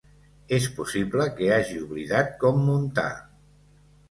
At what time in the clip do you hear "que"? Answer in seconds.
1.39-1.49